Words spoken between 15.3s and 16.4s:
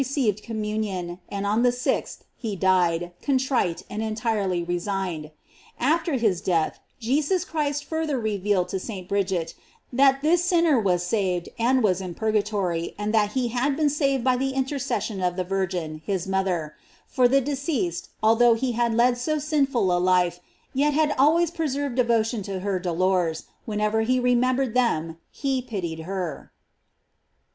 the Virgin, his